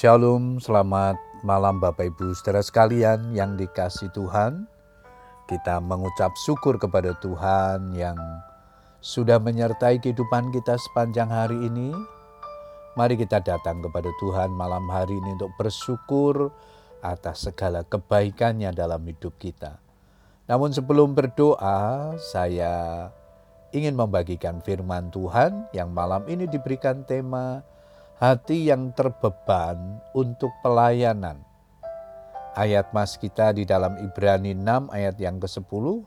[0.00, 4.64] Shalom, selamat malam Bapak Ibu saudara sekalian yang dikasih Tuhan.
[5.44, 8.16] Kita mengucap syukur kepada Tuhan yang
[9.04, 11.92] sudah menyertai kehidupan kita sepanjang hari ini.
[12.96, 16.48] Mari kita datang kepada Tuhan malam hari ini untuk bersyukur
[17.04, 19.84] atas segala kebaikannya dalam hidup kita.
[20.48, 23.04] Namun sebelum berdoa, saya
[23.76, 27.60] ingin membagikan firman Tuhan yang malam ini diberikan tema
[28.20, 31.40] hati yang terbeban untuk pelayanan.
[32.52, 36.04] Ayat mas kita di dalam Ibrani 6 ayat yang ke-10.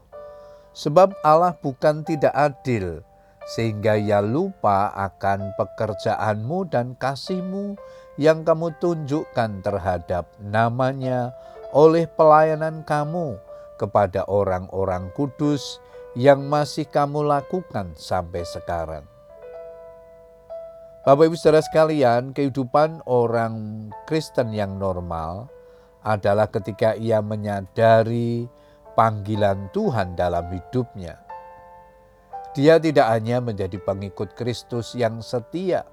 [0.78, 3.02] Sebab Allah bukan tidak adil,
[3.50, 7.82] sehingga ia lupa akan pekerjaanmu dan kasihmu
[8.22, 11.34] yang kamu tunjukkan terhadap namanya
[11.74, 13.42] oleh pelayanan kamu
[13.82, 15.82] kepada orang-orang kudus
[16.14, 19.13] yang masih kamu lakukan sampai sekarang.
[21.04, 25.52] Bapak Ibu Saudara sekalian, kehidupan orang Kristen yang normal
[26.00, 28.48] adalah ketika ia menyadari
[28.96, 31.20] panggilan Tuhan dalam hidupnya.
[32.56, 35.84] Dia tidak hanya menjadi pengikut Kristus yang setia,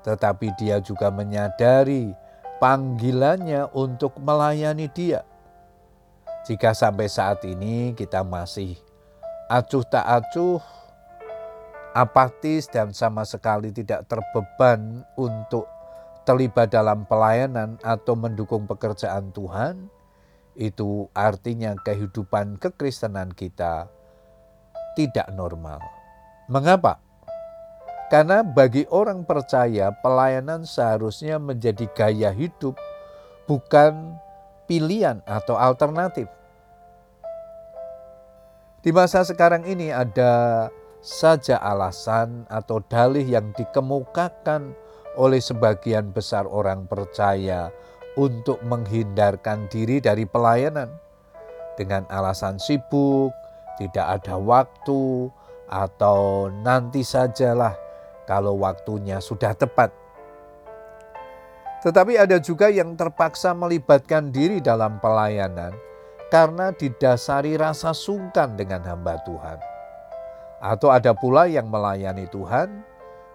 [0.00, 2.16] tetapi dia juga menyadari
[2.56, 5.28] panggilannya untuk melayani Dia.
[6.48, 8.80] Jika sampai saat ini kita masih
[9.52, 10.64] acuh tak acuh,
[11.92, 15.68] apatis dan sama sekali tidak terbeban untuk
[16.24, 19.90] terlibat dalam pelayanan atau mendukung pekerjaan Tuhan,
[20.56, 23.88] itu artinya kehidupan kekristenan kita
[24.96, 25.80] tidak normal.
[26.48, 27.00] Mengapa?
[28.12, 32.76] Karena bagi orang percaya pelayanan seharusnya menjadi gaya hidup
[33.48, 34.20] bukan
[34.68, 36.28] pilihan atau alternatif.
[38.84, 40.68] Di masa sekarang ini ada
[41.02, 44.70] saja alasan atau dalih yang dikemukakan
[45.18, 47.74] oleh sebagian besar orang percaya
[48.14, 50.88] untuk menghindarkan diri dari pelayanan
[51.74, 53.34] dengan alasan sibuk,
[53.82, 55.26] tidak ada waktu,
[55.66, 57.74] atau nanti sajalah
[58.30, 59.90] kalau waktunya sudah tepat.
[61.82, 65.74] Tetapi ada juga yang terpaksa melibatkan diri dalam pelayanan
[66.30, 69.71] karena didasari rasa sungkan dengan hamba Tuhan
[70.62, 72.86] atau ada pula yang melayani Tuhan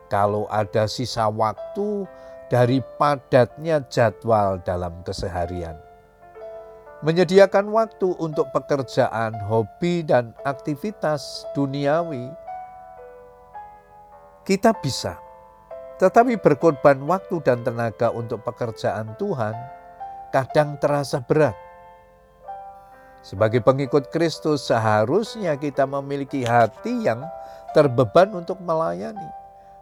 [0.07, 2.07] kalau ada sisa waktu
[2.47, 5.75] dari padatnya jadwal dalam keseharian.
[7.03, 12.31] Menyediakan waktu untuk pekerjaan, hobi, dan aktivitas duniawi,
[14.47, 15.19] kita bisa.
[16.01, 19.53] Tetapi berkorban waktu dan tenaga untuk pekerjaan Tuhan
[20.33, 21.66] kadang terasa berat
[23.27, 27.27] sebagai pengikut Kristus seharusnya kita memiliki hati yang
[27.75, 29.27] terbeban untuk melayani.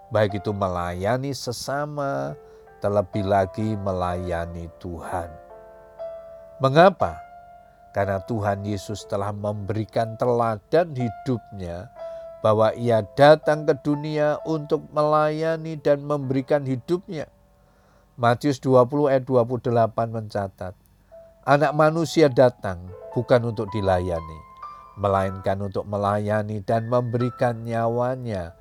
[0.10, 2.34] Baik itu melayani sesama,
[2.82, 5.30] terlebih lagi melayani Tuhan.
[6.58, 7.22] Mengapa?
[7.94, 11.94] Karena Tuhan Yesus telah memberikan teladan hidupnya
[12.42, 17.30] bahwa ia datang ke dunia untuk melayani dan memberikan hidupnya.
[18.18, 19.70] Matius 20 ayat 28
[20.12, 20.74] mencatat,
[21.46, 24.40] Anak manusia datang bukan untuk dilayani,
[24.98, 28.58] melainkan untuk melayani dan memberikan nyawanya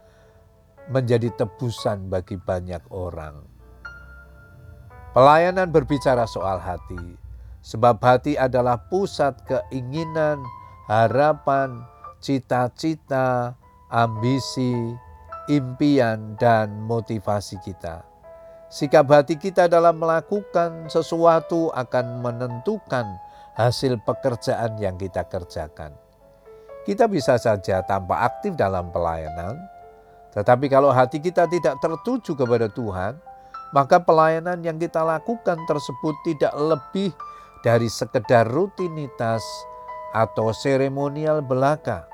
[0.92, 3.40] menjadi tebusan bagi banyak orang.
[5.16, 7.16] Pelayanan berbicara soal hati,
[7.64, 10.44] sebab hati adalah pusat keinginan,
[10.84, 11.88] harapan,
[12.20, 13.56] cita-cita,
[13.88, 14.92] ambisi,
[15.48, 18.13] impian, dan motivasi kita.
[18.72, 23.06] Sikap hati kita dalam melakukan sesuatu akan menentukan
[23.54, 25.94] hasil pekerjaan yang kita kerjakan.
[26.84, 29.56] Kita bisa saja tanpa aktif dalam pelayanan,
[30.34, 33.16] tetapi kalau hati kita tidak tertuju kepada Tuhan,
[33.72, 37.14] maka pelayanan yang kita lakukan tersebut tidak lebih
[37.62, 39.40] dari sekedar rutinitas
[40.12, 42.10] atau seremonial belaka.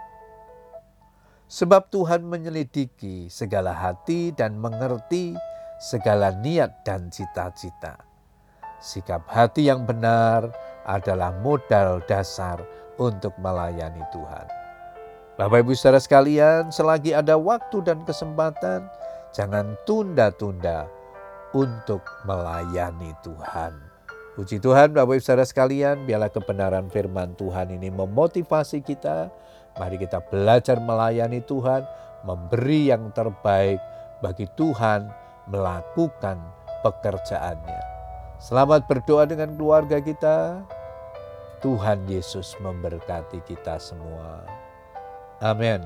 [1.50, 5.34] Sebab Tuhan menyelidiki segala hati dan mengerti
[5.80, 7.96] segala niat dan cita-cita.
[8.84, 10.52] Sikap hati yang benar
[10.84, 12.60] adalah modal dasar
[13.00, 14.46] untuk melayani Tuhan.
[15.40, 18.84] Bapak Ibu Saudara sekalian, selagi ada waktu dan kesempatan,
[19.32, 20.84] jangan tunda-tunda
[21.56, 23.72] untuk melayani Tuhan.
[24.36, 29.32] Puji Tuhan Bapak Ibu Saudara sekalian, biarlah kebenaran firman Tuhan ini memotivasi kita.
[29.80, 31.88] Mari kita belajar melayani Tuhan,
[32.28, 33.80] memberi yang terbaik
[34.20, 35.08] bagi Tuhan
[35.50, 36.38] melakukan
[36.86, 37.82] pekerjaannya.
[38.40, 40.64] Selamat berdoa dengan keluarga kita.
[41.60, 44.40] Tuhan Yesus memberkati kita semua.
[45.44, 45.84] Amin.